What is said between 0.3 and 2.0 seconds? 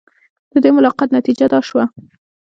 د دې ملاقات نتیجه دا شوه.